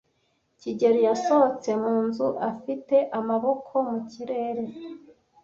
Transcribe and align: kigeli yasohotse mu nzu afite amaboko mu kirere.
kigeli 0.59 0.99
yasohotse 1.07 1.69
mu 1.83 1.95
nzu 2.05 2.27
afite 2.51 2.95
amaboko 3.19 3.73
mu 3.89 3.99
kirere. 4.11 4.63